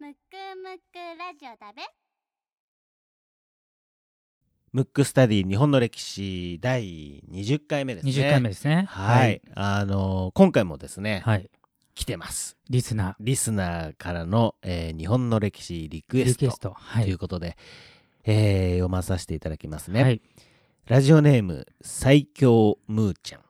[0.00, 0.16] むく
[0.62, 1.82] むくラジオだべ
[4.72, 8.12] ムックスタディ日本の歴史第20回目ですね。
[8.12, 8.84] 20回目ですね。
[8.88, 9.40] はい。。
[9.54, 11.50] あのー今回もですね、はい。
[11.94, 12.56] 来てます。
[12.68, 16.74] リスナリスナーからの、えー日本の歴史リクー、エストエスト。
[16.74, 17.10] はとい。
[17.10, 17.56] いうことで、
[18.24, 20.02] えー読まさせていただきますね。
[20.02, 20.20] はい。
[20.86, 23.40] ラジオネーム最強ムーちゃん。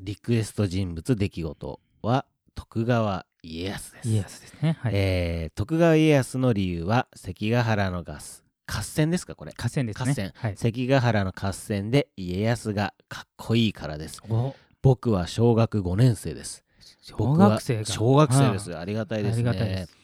[0.00, 4.08] リクエスト人物出来事は徳川家康です。
[4.08, 4.76] イエスですね。
[4.80, 4.92] はい。
[4.94, 10.10] えー徳川家康の理由は関ヶ原のガス合戦ですかこれ合戦ですね。
[10.10, 10.56] 合戦はい。
[10.56, 16.64] 関ヶ原の合戦で家康がかっこいいからですお僕は小学5年生です
[17.02, 17.84] 小学生が。
[17.84, 19.96] 小学生ですあありがたいですありがたいでねす。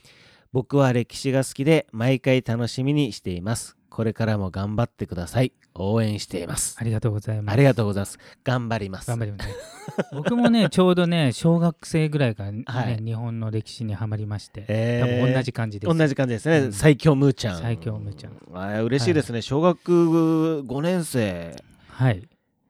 [0.52, 6.76] 僕は歴史が好きで毎回楽しみにしていますこれからも頑張ってください応援しています。
[6.78, 7.54] ありがとうございます。
[7.54, 8.18] ありがとうございます。
[8.44, 9.08] 頑張ります。
[9.08, 9.54] 頑張りますね。
[10.12, 13.02] 僕もね、 ちょうどね、小学生ぐらいからね、はい。
[13.02, 15.20] 日本の歴史にはまりまして、えー。
[15.20, 15.96] 多分同じ感じです。
[15.96, 16.72] 同じ感じですね、うん。
[16.72, 17.60] 最強ムーちゃん。
[17.60, 18.32] 最強ムーちゃん。
[18.54, 19.32] あー嬉しいです。
[19.32, 21.56] ね、小学5年生。
[21.88, 22.22] はい。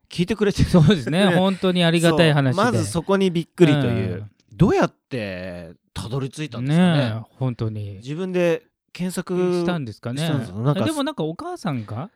[0.08, 0.68] 聞いてくれてる。
[0.68, 1.26] そうですね。
[1.36, 4.30] 本当にありがたい話まずそこにびっくりという、うん。
[4.54, 6.98] どうやってたどり着いたんですかね。
[6.98, 7.94] ねえ本当に。
[7.94, 8.62] 自分で
[8.92, 10.30] 検索したんですかね。
[10.84, 12.10] でもなんかお母さんが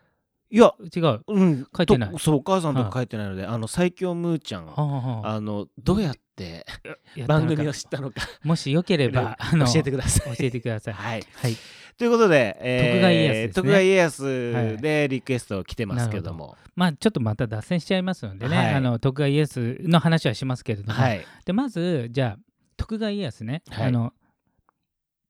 [0.50, 1.20] いや違う。
[1.26, 1.66] うん。
[1.76, 2.10] 書いてない。
[2.10, 5.40] とそうお母さんとか書いてないので、あの最強ムーちゃんはあはああ。
[5.40, 6.64] のどうやって
[7.26, 8.20] 番組を知ったのか。
[8.44, 10.36] もしよければ、あ の教えてください。
[10.36, 10.94] 教えてください。
[10.94, 11.56] はい、はい。
[11.98, 18.74] ということで、えー徳川家康で川家康でリクエスト来てますけども、まあちょっとまた脱線しちゃいますのでね、はい。
[18.74, 22.38] あの徳川家康の話はしますけれども、はい、でまずじゃあ
[22.76, 23.86] 徳川家康ね、はい。
[23.88, 24.12] あの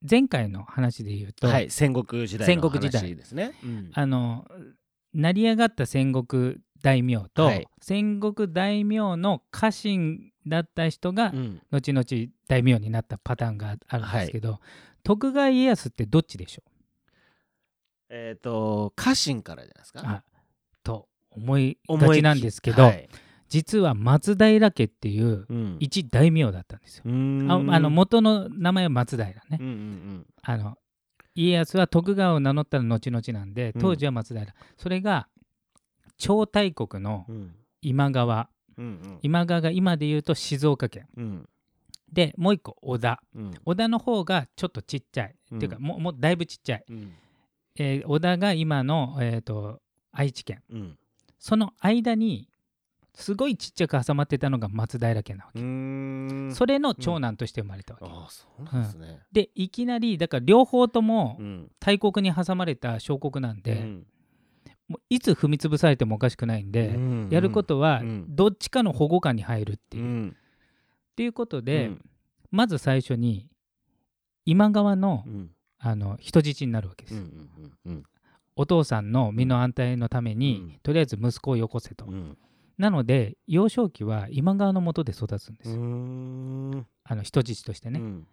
[0.08, 3.02] 前回の話で言うと、はい、戦国時代の戦国時代。
[3.02, 3.52] 話ですね。
[3.64, 3.90] うん。
[3.94, 4.44] あの
[5.16, 7.66] 成り上がった戦国大名と、はい。
[7.80, 11.62] 戦国大名の家臣だった人が、うん。
[11.70, 12.04] 後々
[12.46, 14.60] 大名になったパターンがあるんですけど、
[15.02, 16.62] 徳川家康ってどっちでしょ
[18.10, 20.22] えっ、と家臣からじゃないですか？
[20.84, 23.08] と思いがちなんですけど、はい。
[23.48, 25.76] 実は松平家っていううん。
[25.80, 27.04] 一大名だったんですよ。
[27.06, 27.50] うーん。
[27.70, 29.40] ああの元の名前は松平ね。
[29.52, 30.26] うんうん。
[30.42, 30.76] あの
[31.36, 33.80] 家康は徳川を名乗ったら後々なんでうん。
[33.80, 35.28] 当時は松平、それが
[36.16, 37.36] 超大国のうん。
[37.36, 38.48] うん今川。
[38.78, 41.06] うん今川が今で言うと静岡県。
[41.16, 41.48] うん。
[42.12, 43.22] でもう一個織田。
[43.34, 43.54] うん。
[43.64, 45.58] 織田の方がちょっとちっちゃい、うん。
[45.58, 47.12] っていうかもうもうだいぶちっちゃい、うん。
[47.78, 49.80] えー織田が今の、えー、と
[50.10, 50.62] 愛知県。
[50.70, 50.98] うん。
[51.38, 52.48] その間に
[53.16, 59.20] すごいちっちゃく挟まってたのが松平家なわけ、それの長男として生まれたわけ、ああそうなんですね。
[59.32, 61.70] でいきなりだから両方ともうん。
[61.80, 64.06] 大国に挟まれた小国なんで、うん。
[64.88, 67.28] もういつ踏み潰されてもおかしくないんで、うん。
[67.30, 68.26] やることはうん。
[68.28, 70.04] どっちかの保護下に入るっていう。
[70.04, 70.36] っうん。
[71.16, 72.04] ていうことで、うん。
[72.50, 73.48] まず最初に
[74.44, 75.50] 今川のうん。
[75.78, 77.48] あの人質になるわけです、うん
[77.86, 78.02] うんうん。
[78.56, 80.80] お父さんの身の安泰のために、うん。
[80.82, 82.36] とりあえず息子をよこせと、うん
[82.78, 85.76] なので幼少期は今川の下で育つんですよ、
[87.04, 88.26] あの人質としてね、うん。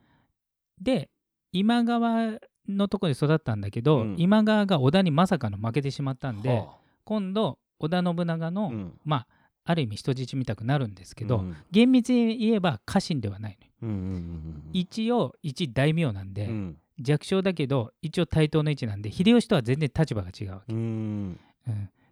[0.81, 1.09] で
[1.51, 4.15] 今川のところで育ったんだけど、うん。
[4.17, 6.67] 今川が織田にまさかの負けてしまったんで、はあ。
[7.05, 8.99] 今度織田信長の、うん。
[9.05, 9.27] まあ
[9.65, 11.55] ある意味人質みたくなるんですけど、うん。
[11.71, 16.77] 厳密に言えば家臣ではないのよ、うんうんうん一応一大名なんで、うん。
[16.99, 20.73] 弱小だけど一応対等の位置なんで秀吉とは全然立場が違うわけ、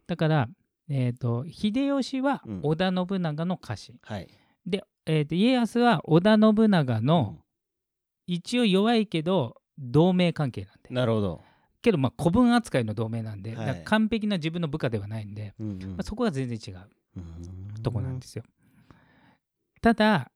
[0.08, 0.50] だから、
[0.94, 2.60] えー、と秀吉はうん。
[2.64, 4.28] 織田信長の家臣、はい。
[4.66, 7.38] で、えーと家康は織田信長の
[8.28, 10.94] 一応弱いけど同盟関係なんで。
[10.94, 11.42] なるほど。
[11.82, 13.84] けどまあ古文扱いの同盟なんで、はい。
[13.86, 15.90] 完璧な自分の部下ではないんで、うんうん。
[15.92, 16.80] まあ、そこは全然違う
[17.18, 17.20] う
[17.80, 17.82] ん。
[17.82, 18.44] とこなんですよ。
[19.82, 20.30] ただ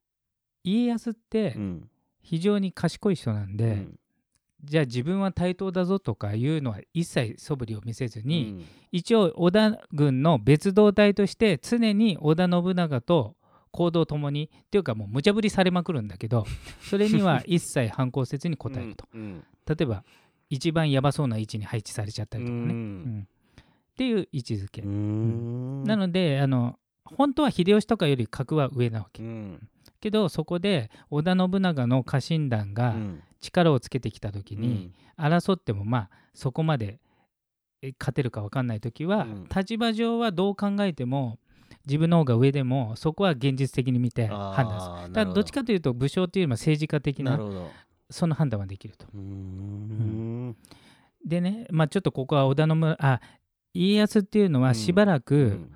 [0.63, 1.89] 家康ってうん。
[2.21, 3.99] 非常に賢い人なんで、うん
[4.65, 8.65] じゃあ自分は対等だぞとかいうのは一切素振りを見せずうに、ん。
[8.91, 13.35] 一応織田軍の別動隊として常に織田信長と
[13.71, 16.45] 行動ともにっていうかもう無茶ぶりされまくるんだけど
[16.81, 20.03] それには一切反抗せずに答えると、うん例えば
[20.49, 23.17] 一番やばそうな位置に配置されちゃったりとかね、ううん。
[23.19, 23.27] ん
[23.61, 25.83] っていう位置づけ、うん。
[25.83, 29.67] なのであの本当は秀吉とかより格は上なわけ、うん。
[29.99, 36.99] けどそこで織田信長の家臣団うがん力をつけてきた時に、争ってもまあそこまで
[37.81, 39.47] え勝てるか分かんない時は、うん。
[39.55, 41.39] 立場上はどう考えても
[41.85, 45.13] 自分の方が上でもそこは現実的に見て判断する。
[45.13, 47.39] だからどっちかというと武将というよりも政治家的な
[48.09, 49.05] その判断はできると。
[49.13, 50.55] うーん。
[51.25, 53.19] でね、まあ、ちょっとここは織田の村あ
[53.73, 54.65] 家康っていうのうん。
[54.65, 55.71] はしばらうくん。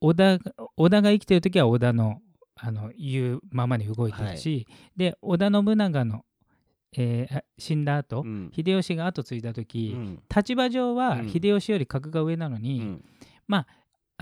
[0.00, 0.38] 織田,、
[0.76, 2.20] 織田が生きてる時は織田の
[2.62, 6.24] あの言うままに動いてるし、で織田信長の、
[6.96, 8.50] えーあ死んだ後、うん。
[8.54, 10.22] 秀吉が後継いだ時、うん。
[10.34, 11.28] 立場上はうん。
[11.28, 13.04] 秀吉より格が上なのに、うん。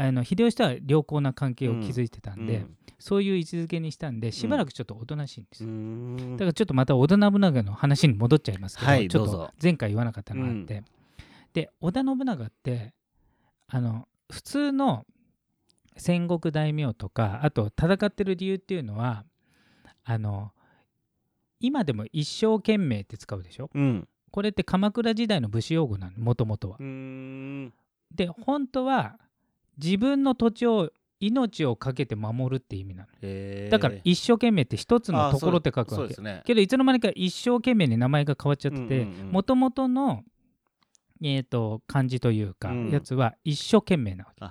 [0.00, 2.76] あの秀吉とは良好な関係を築いてたんで、うん。
[2.98, 10.82] そういう位置づけにしたんでしばらくちょっとおとなしいんですだからちょっとまた織田信長の話に戻っちゃいますけど、ちょっと前回言わなかったのがあって、
[11.52, 12.92] で織田信長って
[13.68, 15.06] あの普通の
[15.96, 19.24] 戦国大名とかあと戦ってる理由っていうのは
[20.04, 20.50] あの
[21.60, 23.70] 今でも一生懸命って使うでしょ？
[23.74, 24.08] うん。
[24.30, 26.76] これって鎌倉時代の武士用語なのもともとは。
[26.78, 26.84] う。
[26.84, 27.72] ん。
[28.14, 29.18] で本当は
[29.82, 30.90] 自分の土地を
[31.20, 33.70] 命を懸けて守るって意味なの。
[33.70, 36.22] だから一生懸命って一つのところって書くわけ。
[36.22, 36.42] ね。
[36.44, 40.22] けどいつの間にか一生懸命に名前が変わっちゃっててもともとの
[41.20, 42.90] えー、と漢字というか、うん。
[42.90, 44.46] やつは一生懸命なわけ。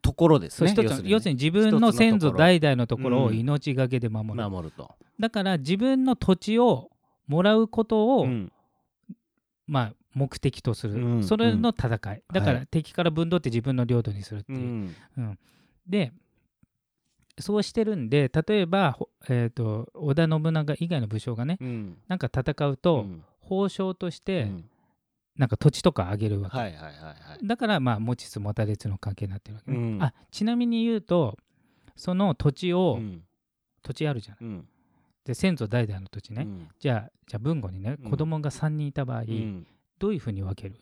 [0.00, 0.70] ところですね。
[0.74, 1.10] 要するにね。
[1.10, 4.90] 要するに自分の先祖代々のところをうん命がけで守る、守ると
[5.20, 6.90] だから自分の土地を
[7.26, 8.52] もらうことを、うん。
[9.66, 12.22] まあ、目的とする、うんそれの戦い。
[12.32, 14.56] だかはら敵から分取って自分の領土にするってう。
[14.56, 15.38] いう、ん。
[15.86, 16.12] で
[17.38, 21.96] そうしてるんで例えば、ほえー、と織田信長以外の武将がねうん。
[22.08, 23.24] なんか戦ううと、ん。
[23.48, 24.64] 褒章として、うん。
[25.36, 27.46] なんか土地とかあげるわけ、はいはいはいはい。
[27.46, 30.02] だからまあ持ちつ持たれつの関係になってるわけね、うん。
[30.02, 31.38] あちなみに言うと
[31.96, 33.22] その土地を、うん。
[33.82, 34.38] 土地あるじゃない。
[34.42, 34.68] うん
[35.24, 36.68] で先祖代々の土地ね、うん。
[36.78, 38.10] じゃあじゃあ文後にねうん。
[38.10, 39.66] 子供が3人いた場合、うん。
[39.98, 40.80] どういうふうに分ける、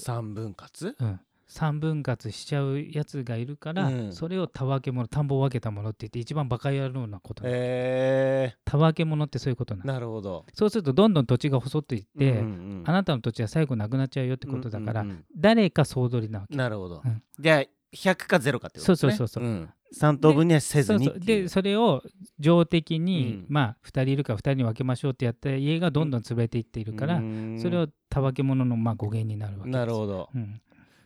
[0.00, 0.94] 三分割？
[1.00, 4.12] うん、3分割しちゃうやつがいるから、うん。
[4.12, 10.44] それをたわけ者田んぼを分けたものって言って一番バカ野郎なこと、へたわけ者ってそういうことなえのなるほど。
[10.52, 16.52] そうするとどんどん土地が細っていって、うんうんあなたの土地は最後なくなっちゃうよってことだから、うんうん誰か総取りなわけ。
[16.52, 17.00] うんなるほど。
[17.02, 17.22] うん。
[17.38, 17.64] じゃあ
[17.94, 18.84] 100か0かってことですね。
[18.84, 22.02] そうそうそうそうん3等分にはせずにでそれを
[22.38, 23.46] 上的に、うん。
[23.48, 27.20] まあ2人いるから2人に分けましょうってやった家がどんどん潰れていっているから、
[27.60, 29.78] それをたわけ者のまあ語源になるわけです。
[29.78, 30.28] なるほど。
[30.34, 30.60] うん、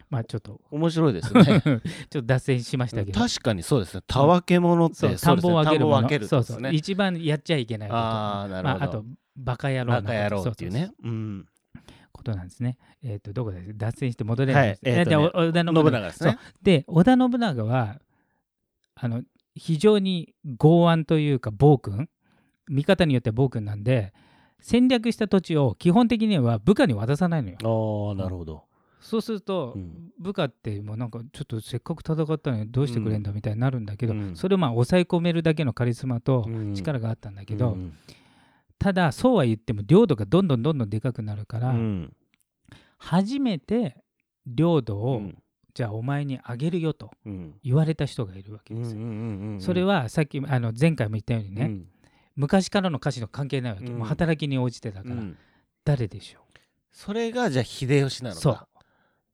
[0.08, 0.60] まあちょっと。
[0.70, 1.44] 面白いですね。
[1.44, 1.80] ちょっ
[2.10, 4.02] と脱線しましたけど、確かにそうですね。
[4.06, 5.96] たわけ者ってそう田んぼを分けるもの。
[5.96, 7.98] 田んぼを分けるそうそう、ですね一番やっちゃいけないこと。
[7.98, 8.78] ああなるほど。
[8.80, 9.04] まあ、あと
[9.36, 10.90] バカ野郎バカ野郎っていうね。
[11.02, 11.46] うん。
[12.12, 12.76] ことなんですね。
[13.02, 14.98] えっ、とどこで脱線して戻れないんです、はい。
[14.98, 16.00] えーとね織田信長。
[16.00, 16.38] ですね。
[16.62, 17.98] で織田信長は
[19.02, 19.22] あの
[19.54, 22.08] 非常に剛腕というか暴君
[22.68, 24.12] 見方によっては暴君なんで
[24.60, 27.56] 戦略した土地を基本的には部下に渡さないのよ。
[27.62, 28.64] ああなるほど。
[29.00, 30.10] そうすると、うん。
[30.18, 34.36] 部下ってもうなんかちょっとせっかく戦ったのにどうしてくれんだみたいになるんだけど、うん。
[34.36, 36.74] それをまあ抑え込めるだけのカリスマとうん。
[36.74, 37.94] 力があったんだけど、うん。
[38.78, 42.12] ただそうは言っても領土がどんどんどんどんでかくなるから、うん。
[42.98, 43.96] 初めて
[44.46, 45.38] 領土を、うん
[45.74, 47.54] じゃあお前にあげるよとうん。
[47.62, 49.00] 言われた人がいるわけですよ。
[49.60, 51.86] それはさっきあの前回も言ったようにね、うん。
[52.36, 53.98] 昔からの歌詞の関係ないわけ、うん。
[53.98, 55.36] もう働きに応じてだから、うん。
[55.84, 56.40] 誰でしょ
[56.92, 58.40] それがじゃあ秀吉なのか。
[58.40, 58.58] そう。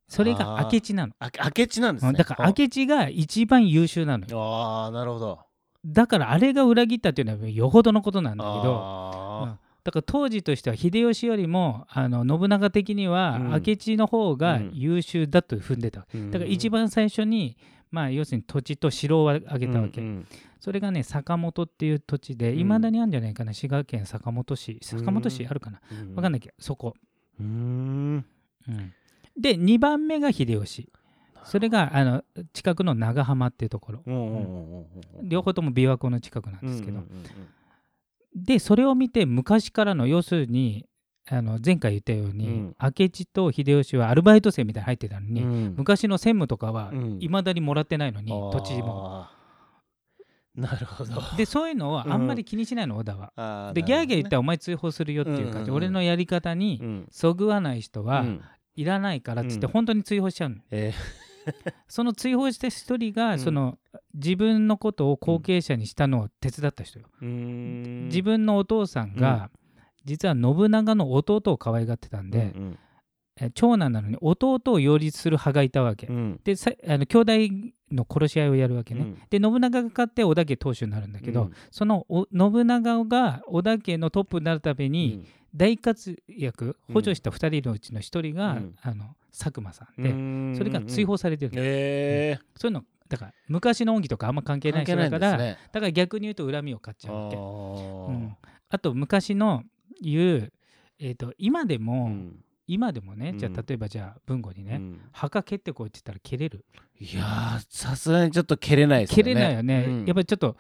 [0.09, 2.11] それが明智なの、あ明智なんですね。
[2.11, 4.41] うんだから明智が一番優秀なのよ。
[4.41, 5.41] ああなるほど。
[5.85, 8.79] だからあれが裏切ったっていうのはよほどのことなんだけど、うん。
[8.79, 13.51] あだから当時としては秀吉よりもあの信長的にはうん。
[13.65, 14.71] 明智の方がうん。
[14.75, 16.01] 優秀だと踏んでた。
[16.01, 17.57] わけ、ーだから一番最初に、
[17.93, 20.27] まあ、要するに土地と城を挙げたわけ、うんうん
[20.59, 22.59] それがね坂本っていう土地でうん。
[22.59, 23.55] いまだにあるんじゃないかな？
[23.55, 24.81] 滋賀県坂本市。
[24.83, 25.81] 坂本市あるかな？
[25.93, 26.15] うん。
[26.17, 26.95] 分かんないけどそこ、
[27.39, 28.25] うーん。
[28.69, 28.93] うん。
[29.41, 30.91] で2番目が秀吉。
[31.45, 34.03] それがあの近くの長浜っていうところ。
[34.05, 34.87] うんうんうんうん
[35.21, 35.23] う。
[35.23, 37.23] ん両方とも琵琶湖の近くなんですけど、うんうんうん
[38.37, 40.87] でそれを見て昔からの要するに
[41.29, 42.77] あの前回言ったように、うん。
[42.81, 45.75] 明智と秀吉はアルバイト生みたいに入ってたのに、うん。
[45.77, 47.19] 昔の専務とかはうん。
[47.21, 48.53] いまだにもらってないのに、あー。
[48.53, 49.27] 土地も。
[50.55, 51.21] なるほど。
[51.37, 53.33] でそういうのをあんまり気にしないの、織田は。
[53.37, 55.61] あでギャーギャー言ったららお前追放するよっていう感じ、うん。
[55.61, 58.41] うんうん俺のやり方にうんそぐわない人はうん。
[58.77, 59.73] いらないからっつってうん。
[59.73, 60.93] 本当に追放しちゃうの、え
[61.89, 63.39] その追放した一人が、うん。
[63.41, 63.79] その
[64.15, 68.05] 自分のことを後継者にしたのを手伝った人よ、ーうーん。
[68.07, 69.51] 自分のお父さんが、
[70.05, 72.79] 実は信長の弟を可愛がってたんで、うん
[73.39, 76.41] え長男なのに弟を擁立する派がいたわけ、うん。
[76.43, 77.33] でさあの兄弟
[77.93, 79.19] の殺し合いをやるわけね、うん。
[79.29, 81.53] で信長が勝って織田家当主になるんだけど、うん。
[81.71, 88.75] そのお信長が織田家のトップになるために大活躍補助した2人のうちの1人が、うん。
[88.81, 90.57] あの佐久間さんうで、ん。
[90.57, 95.59] それが追放されてるの、えそういうのだから昔の恩義とかあんま関係ーない人だからね。
[95.73, 97.37] だから逆に言うと恨みを買っちゃうわけ。
[97.37, 97.45] あうー
[98.13, 98.37] ん。
[98.69, 99.63] あと昔の
[100.03, 100.53] 言う、
[100.99, 102.43] えー、と今でも、うん。
[102.69, 105.01] 今でもねじゃうんあ例えばじゃあ文吾にね、うん。
[105.13, 106.65] 墓蹴ってこいって言ったら蹴れる？
[106.99, 109.23] いやーさすがにちょっと蹴れないですね。
[109.23, 110.05] れないよね、うん。
[110.05, 110.57] やっぱりちょっと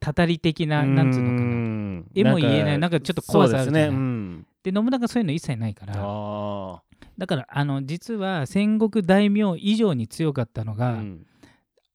[0.00, 1.40] たたり的ななんつうのかな。
[1.42, 2.78] な絵も言えない。
[2.78, 3.88] なんかちょっと怖さあるね。
[3.88, 4.46] うん。
[4.62, 5.94] で信長そういうの一切ないから。
[5.96, 6.82] あ
[7.18, 11.02] だからあの実は戦国大名以上に強かったのあが、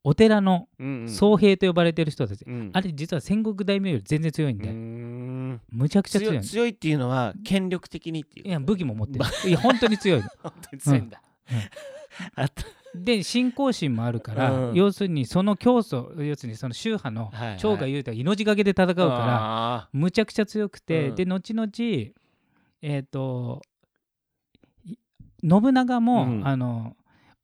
[0.04, 0.68] お寺の
[1.08, 4.74] 僧兵と呼ばれてる人たち、あれ実は戦国大名より全然強いんで、で
[5.70, 6.44] むちゃくちゃ強いの。
[6.44, 8.48] 強いっていうのは権力的にっていう。
[8.48, 9.26] いや武器も持ってる。
[9.46, 10.28] いや本当に強いの。
[10.44, 11.22] 本当に強いんだ。
[11.52, 11.58] うん。
[11.58, 11.64] うん。
[12.36, 12.64] あった
[12.96, 14.76] で信仰心もあるから、うん。
[14.76, 17.58] 要するにその競争要するにその宗派のはいはい。
[17.58, 21.16] 長が言うたら命がけで戦うから、らむちゃくちゃ強くて、うん。
[21.16, 21.70] で後々
[22.82, 23.62] えっ、と
[24.86, 24.96] い
[25.48, 26.48] 信長も、うん。
[26.48, 26.97] あの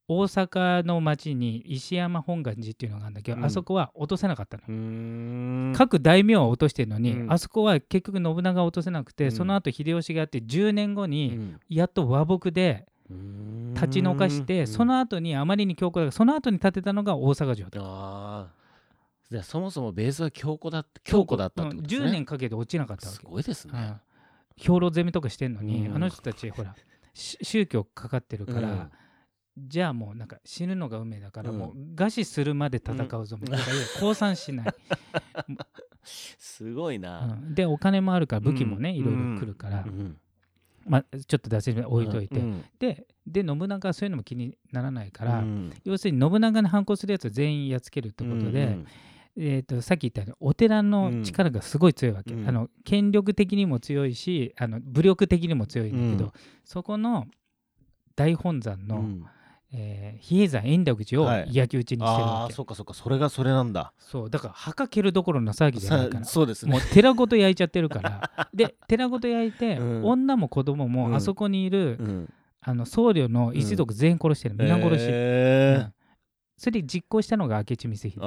[0.08, 3.46] 大阪の町に石山本願寺っていうのがあるんだけど、うん。
[3.46, 5.74] あそこは落とせなかったの。
[5.76, 7.32] 各大名は落としてるのに、うん。
[7.32, 9.32] あそこは結局信長は落とせなくて、うん。
[9.32, 11.60] その後秀吉がやって10年後うにん。
[11.70, 12.86] やっと和睦で
[13.74, 14.68] 立ち退かして、うん。
[14.68, 18.50] その後にあまりに強固だからその後に建てたのが大阪城だ
[19.32, 22.06] じゃあそもそもベースは強固だった強固だったってことですね。
[22.06, 22.12] うん。
[22.12, 23.74] 10年かけて落ちなかったわすけ、ごいですね。
[23.74, 24.02] うん。
[24.58, 25.96] 兵糧攻めとかしてんのに、うん。
[25.96, 26.76] あの人たちほら
[27.14, 28.92] し宗教かかってるから、うん
[29.58, 31.58] じゃあもうなんか死ぬのが運命だから、うん。
[31.58, 33.66] もう餓死するまで戦うぞみたいな、
[34.00, 34.68] 降参しない、
[36.04, 37.40] すごいな。
[37.40, 37.56] うん。
[37.56, 38.96] でお金もあるから武器もね、うん。
[38.96, 40.18] いろいろ来るから、うん。
[40.86, 42.64] まあ、ちょっと出せる置いといて、うん。
[42.80, 45.72] でで信長はそういうのも気にならないから、うん。
[45.84, 48.88] 要するに信長に反抗するやつを全員やっつけるってことで、うん。
[49.36, 52.50] えー、とさっき言ったようにお寺の力がすごい強いわけ、うん。
[52.50, 56.32] あの権力的にも強いしあの武力的にも強いんだけど、うん。
[56.66, 57.28] そこの
[58.16, 59.26] 大本山の、うん
[59.74, 61.48] えー比叡山延暦寺をはい。
[61.54, 63.94] 焼き討ちにしてるあわけ、あそっかそっかそれがそれなんだ。
[63.98, 64.30] そう。
[64.30, 66.26] だから墓蹴るどころの騒ぎじゃないから。
[66.26, 66.72] さそうですね。
[66.72, 68.48] もう寺ごと焼いちゃってるから。
[68.54, 70.06] で寺ごと焼いて、うん。
[70.06, 70.92] 女も子供うん。
[70.92, 72.34] もあそこにいる、うん。
[72.62, 75.82] あの僧侶の一族全員殺してる、皆殺し、へー。
[75.82, 75.94] うん。
[76.56, 78.20] それ実行したのが明智光秀。
[78.20, 78.22] だ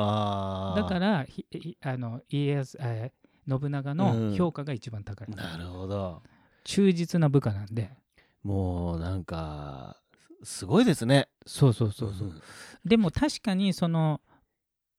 [0.85, 1.27] から
[1.83, 6.21] あの家康、えー信長の評価が一番高い、なるほど。
[6.65, 7.91] 忠実な部下なんで。
[8.43, 9.97] もうなんか
[10.43, 11.29] すごいですね。
[11.47, 12.33] そうそうそうそう、
[12.85, 14.21] でも確かにその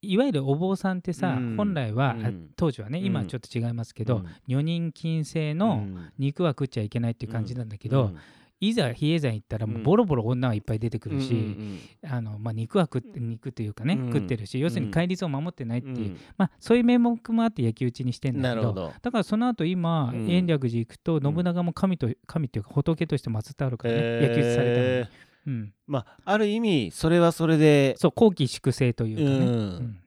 [0.01, 1.57] いわゆるお坊さんってさ、うん。
[1.57, 2.49] 本来は、あうん。
[2.55, 8.11] 当時はね今はちょっと違いますけど、女人禁制の肉は食っちゃいけないっていう感じなんだけど、
[8.59, 11.55] いざ比叡山行ったらもうボロボロ女はいっぱい出てくるし、
[12.03, 14.13] あのまあ、肉は食って肉というかね、うん。
[14.13, 16.17] 食ってるし要するに戒律を守ってないっていう、うん。
[16.37, 20.29] まあ、そういう名目もあって焼き討ちにしてんだけどだからその後今、うん。
[20.29, 29.49] 延暦寺行くと信長も神と神っていうか仏として祀ってあるからね、焼き討ちされたのに、うん、まあある意味それはそれでそう後期粛清というかね、う
[29.81, 29.99] ん。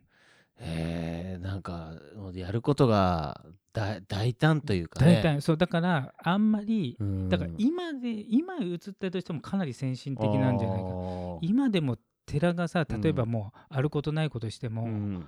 [0.59, 1.95] えなんか
[2.35, 3.43] やることが
[3.73, 5.15] 大大胆というかね。
[5.15, 7.29] 大体そうだからあんまりうん。
[7.31, 10.87] だから今で今映ったとしてもかなり先進的なんじゃないか。
[11.41, 15.27] 今でも寺がさうん例えばもうあることないことしても、うん。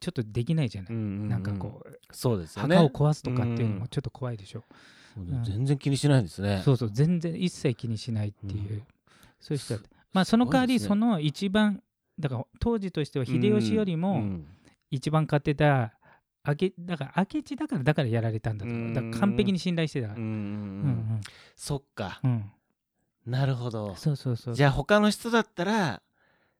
[0.00, 2.74] ちょっとできないじゃない、うんなんかこうそうですよね。
[2.74, 3.78] 墓を壊すとかっていうのうん。
[3.78, 4.64] もちょっと怖いでしょ、
[5.16, 5.44] うん。
[5.44, 6.60] 全然気にしないんですね。
[6.64, 8.82] そうそう全然一切気にしないっていう、うん
[9.42, 9.90] そういう人だって。
[10.12, 11.82] まあその代わりその一番
[12.18, 14.46] だから当時としては秀吉よりうもん。
[14.90, 15.94] 一番勝ってた
[16.46, 20.20] 明だから明智だからだからやられたんだとだから完璧に信頼してたから。
[20.20, 20.38] うんうんうん。
[20.38, 21.20] うん
[21.56, 22.20] そっか。
[22.24, 22.30] うん。
[22.30, 22.52] うん
[23.26, 23.94] なるほど。
[23.94, 24.54] そうそうそう。
[24.54, 26.02] じゃあ他の人だったら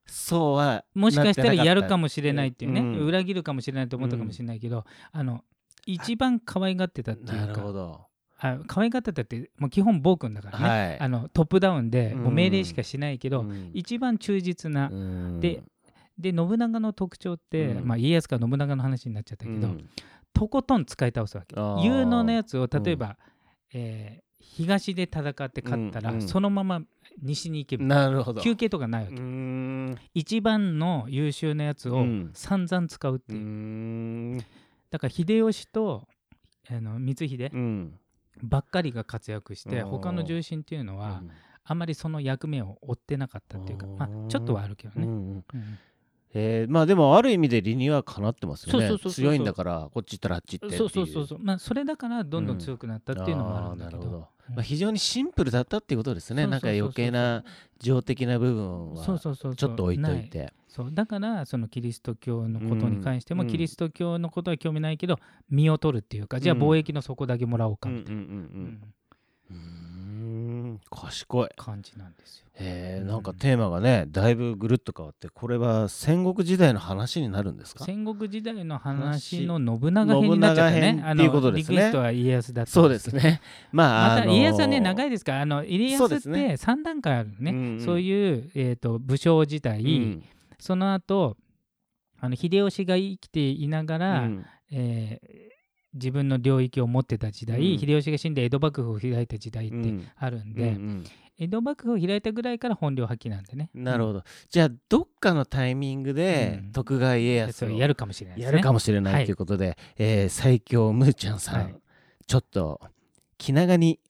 [0.06, 2.96] そうはもしかしたらやるかももしれないっていうね、うん。
[3.04, 5.44] 裏切るかもしれないと思ったかもしれないけど、あの
[5.86, 8.06] 一番可愛がってたっていなるうかほど
[8.44, 11.00] あ可愛がってたってもう基本暴君だからね、はい。
[11.00, 13.70] あのトップダウンでもう命令しかしないけど、うん。
[13.72, 15.40] 一番忠実な、うん。
[15.40, 15.62] で
[16.18, 17.86] で信長の特徴って、うん。
[17.86, 19.88] まあ、家康から信長の話になっちゃったけど、うん。
[20.34, 21.54] とことん使い倒すわけ。
[21.86, 23.16] 有能なやつを例えば、
[23.72, 26.22] えー東で戦って勝ったら、うんうん。
[26.28, 26.82] そのまま
[27.22, 28.42] 西に行けばなるほど。
[28.42, 32.30] 休憩とかないわけ、一番の優秀なやつをうん。
[32.34, 34.38] 散々使うっていう、ん。
[34.90, 36.08] だから秀吉と
[36.68, 37.98] あの光秀うん
[38.42, 41.22] ばっかりが活躍して他の重臣っていうのは、
[41.64, 45.42] あんまりその役目を追ってなかったっていうか、まあちょっとはあるけどね、
[46.34, 48.88] えーまあでもある意味で理にはかなってますよね。
[48.88, 51.38] そうそうそうそう強いんだからこっち行ったらあっち行ってっていそうそうそうそう。
[51.40, 54.54] まあそれだからどんどん強くなったっていうのもあるんだけど,、うん。
[54.54, 56.46] まあ、非常にシンプルだったっていうことですね。
[56.46, 56.80] なんかそうそうそう。
[56.80, 57.44] そう余計な
[57.80, 59.56] 情的な部分はそうそうそうそう。
[59.56, 60.28] ちょっと置いとない。
[60.30, 63.48] てそうだからそのキリスト教のことに関しても、うん。
[63.48, 65.18] キリスト教のことは興味ないけど
[65.50, 68.20] 身を取るっていうかじゃあうん貿易の底だけもらおうかうんうんみたいな、
[69.50, 70.80] うん。
[70.90, 71.48] 賢い。
[71.56, 72.46] 感じなんですよ。
[72.54, 73.08] へえうん。
[73.08, 77.84] なんかテーマがねだいぶぐるっと変わってこれは戦国時代の話になるんですか？
[77.84, 80.80] 戦国時代の話の信長編になっちゃったね。
[80.80, 81.76] 信長編っていうことですね。
[81.76, 83.42] リクエストは家康だったそうですね。
[83.72, 87.80] まあまたあの家康はね長いですからあの家康って3段階あるのね、うんうん。
[87.84, 90.24] そういう、えー、と武将時代、うん
[90.62, 91.36] その後
[92.20, 94.46] あの秀吉が生きていながら、うん。
[94.70, 95.52] えー
[95.94, 97.78] 自分の領域を持ってた時代、うん。
[97.78, 100.08] 秀吉が死んで江戸幕府を開いた時代ってうん。
[100.16, 103.68] あるんうんで、江戸幕府を開いたぐらいから本領発揮なんでね。
[103.74, 104.24] ど、なるほど。
[104.48, 106.72] じゃあどっかのタイミングでうん。
[106.72, 111.74] 徳川家康をやるかもしれないですやねるかもしれなはいいということで、えー最強ムーちゃんさん、はい。
[112.26, 112.80] ちょっと
[113.36, 114.00] 気長に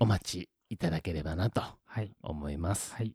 [0.00, 2.10] お待ちいただければなとはい。
[2.22, 2.94] 思います。
[2.94, 3.12] はい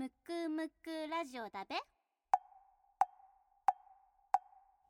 [0.00, 1.76] むくむくラジオだべ。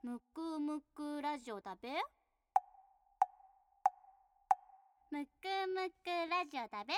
[0.05, 1.89] むくむくラジオだべ。
[5.11, 5.31] むく
[5.75, 6.95] むくラジオだべ。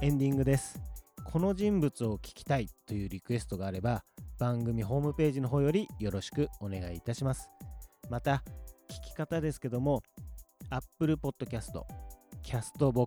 [0.00, 0.80] エンディングです。
[1.30, 4.02] この人物を聞きたいというリクエストがあれば
[4.40, 7.50] 番組ホームページの方よりよろしくお願いいたします。
[8.08, 8.42] また
[8.88, 10.02] 聞き方ですけども
[10.70, 11.78] Apple Podcast、
[12.42, 13.06] Castbox、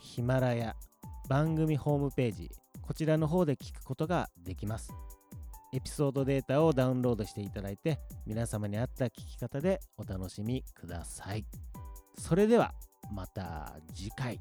[0.00, 0.76] ヒマラヤ、
[1.28, 4.92] 番組ホームページこちらの方で聞くことができます。
[5.72, 11.44] エピソードデータをダウンロードしていただいて皆様に合った聞き方でお楽しみください。
[12.16, 12.74] それでは
[13.12, 14.38] また次回。